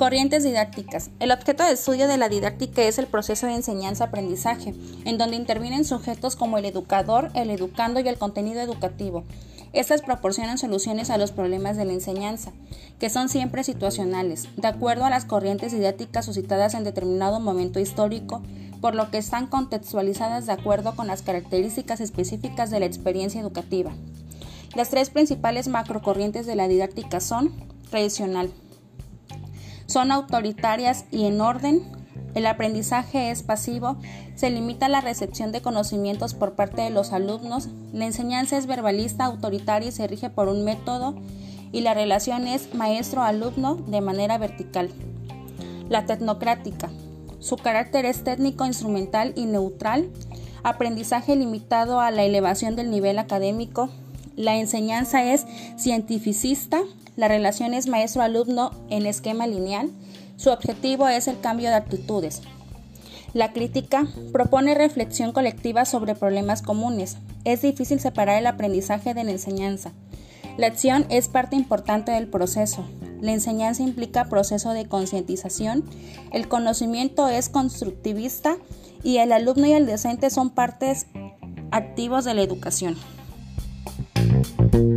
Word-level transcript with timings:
Corrientes 0.00 0.44
didácticas. 0.44 1.10
El 1.20 1.30
objeto 1.30 1.62
de 1.62 1.72
estudio 1.72 2.08
de 2.08 2.16
la 2.16 2.30
didáctica 2.30 2.80
es 2.80 2.98
el 2.98 3.06
proceso 3.06 3.46
de 3.46 3.56
enseñanza-aprendizaje, 3.56 4.72
en 5.04 5.18
donde 5.18 5.36
intervienen 5.36 5.84
sujetos 5.84 6.36
como 6.36 6.56
el 6.56 6.64
educador, 6.64 7.30
el 7.34 7.50
educando 7.50 8.00
y 8.00 8.08
el 8.08 8.16
contenido 8.16 8.62
educativo. 8.62 9.24
Estas 9.74 10.00
proporcionan 10.00 10.56
soluciones 10.56 11.10
a 11.10 11.18
los 11.18 11.32
problemas 11.32 11.76
de 11.76 11.84
la 11.84 11.92
enseñanza, 11.92 12.52
que 12.98 13.10
son 13.10 13.28
siempre 13.28 13.62
situacionales, 13.62 14.48
de 14.56 14.68
acuerdo 14.68 15.04
a 15.04 15.10
las 15.10 15.26
corrientes 15.26 15.70
didácticas 15.70 16.24
suscitadas 16.24 16.72
en 16.72 16.84
determinado 16.84 17.38
momento 17.38 17.78
histórico, 17.78 18.40
por 18.80 18.94
lo 18.94 19.10
que 19.10 19.18
están 19.18 19.48
contextualizadas 19.48 20.46
de 20.46 20.52
acuerdo 20.52 20.96
con 20.96 21.08
las 21.08 21.20
características 21.20 22.00
específicas 22.00 22.70
de 22.70 22.80
la 22.80 22.86
experiencia 22.86 23.42
educativa. 23.42 23.92
Las 24.74 24.88
tres 24.88 25.10
principales 25.10 25.68
macrocorrientes 25.68 26.46
de 26.46 26.56
la 26.56 26.68
didáctica 26.68 27.20
son 27.20 27.52
tradicional, 27.90 28.50
son 29.90 30.12
autoritarias 30.12 31.04
y 31.10 31.24
en 31.24 31.40
orden. 31.40 31.82
El 32.34 32.46
aprendizaje 32.46 33.32
es 33.32 33.42
pasivo, 33.42 33.96
se 34.36 34.50
limita 34.50 34.86
a 34.86 34.88
la 34.88 35.00
recepción 35.00 35.50
de 35.50 35.62
conocimientos 35.62 36.32
por 36.32 36.52
parte 36.52 36.82
de 36.82 36.90
los 36.90 37.12
alumnos, 37.12 37.68
la 37.92 38.06
enseñanza 38.06 38.56
es 38.56 38.66
verbalista, 38.66 39.24
autoritaria 39.24 39.88
y 39.88 39.92
se 39.92 40.06
rige 40.06 40.30
por 40.30 40.48
un 40.48 40.64
método 40.64 41.16
y 41.72 41.80
la 41.80 41.92
relación 41.92 42.46
es 42.46 42.72
maestro-alumno 42.72 43.74
de 43.74 44.00
manera 44.00 44.38
vertical. 44.38 44.90
La 45.88 46.06
tecnocrática. 46.06 46.88
Su 47.40 47.56
carácter 47.56 48.04
es 48.04 48.22
técnico, 48.22 48.66
instrumental 48.66 49.32
y 49.34 49.46
neutral. 49.46 50.08
Aprendizaje 50.62 51.34
limitado 51.34 52.00
a 52.00 52.12
la 52.12 52.22
elevación 52.22 52.76
del 52.76 52.90
nivel 52.90 53.18
académico. 53.18 53.90
La 54.40 54.56
enseñanza 54.56 55.22
es 55.22 55.44
cientificista, 55.76 56.80
la 57.14 57.28
relación 57.28 57.74
es 57.74 57.88
maestro-alumno 57.88 58.70
en 58.88 59.04
esquema 59.04 59.46
lineal. 59.46 59.90
Su 60.38 60.48
objetivo 60.48 61.08
es 61.08 61.28
el 61.28 61.38
cambio 61.40 61.68
de 61.68 61.74
actitudes. 61.74 62.40
La 63.34 63.52
crítica 63.52 64.06
propone 64.32 64.74
reflexión 64.74 65.32
colectiva 65.32 65.84
sobre 65.84 66.14
problemas 66.14 66.62
comunes. 66.62 67.18
Es 67.44 67.60
difícil 67.60 68.00
separar 68.00 68.38
el 68.38 68.46
aprendizaje 68.46 69.12
de 69.12 69.24
la 69.24 69.32
enseñanza. 69.32 69.92
La 70.56 70.68
acción 70.68 71.04
es 71.10 71.28
parte 71.28 71.54
importante 71.54 72.12
del 72.12 72.26
proceso. 72.26 72.86
La 73.20 73.32
enseñanza 73.32 73.82
implica 73.82 74.30
proceso 74.30 74.70
de 74.72 74.86
concientización. 74.88 75.84
El 76.32 76.48
conocimiento 76.48 77.28
es 77.28 77.50
constructivista 77.50 78.56
y 79.02 79.18
el 79.18 79.32
alumno 79.32 79.66
y 79.66 79.74
el 79.74 79.86
docente 79.86 80.30
son 80.30 80.48
partes 80.48 81.08
activos 81.72 82.24
de 82.24 82.32
la 82.32 82.40
educación. 82.40 82.96
Thank 84.42 84.74
you. 84.74 84.89